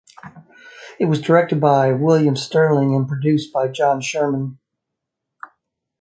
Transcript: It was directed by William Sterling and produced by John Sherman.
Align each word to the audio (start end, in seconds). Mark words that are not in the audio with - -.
It 0.99 1.05
was 1.05 1.21
directed 1.21 1.61
by 1.61 1.91
William 1.91 2.35
Sterling 2.35 2.95
and 2.95 3.07
produced 3.07 3.53
by 3.53 3.67
John 3.67 4.01
Sherman. 4.01 4.57